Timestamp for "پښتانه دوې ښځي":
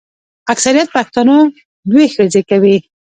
0.95-2.41